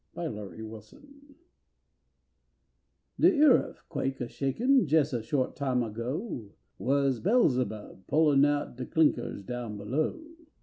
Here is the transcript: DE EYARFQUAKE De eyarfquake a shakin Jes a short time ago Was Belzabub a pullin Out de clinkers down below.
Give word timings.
DE 0.15 0.21
EYARFQUAKE 0.21 1.35
De 3.19 3.31
eyarfquake 3.31 4.19
a 4.19 4.27
shakin 4.27 4.87
Jes 4.87 5.13
a 5.13 5.21
short 5.21 5.55
time 5.55 5.83
ago 5.83 6.49
Was 6.79 7.19
Belzabub 7.19 7.69
a 7.91 7.97
pullin 8.07 8.43
Out 8.43 8.77
de 8.77 8.87
clinkers 8.87 9.43
down 9.45 9.77
below. 9.77 10.19